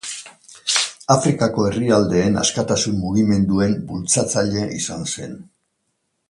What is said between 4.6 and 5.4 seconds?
izan zen.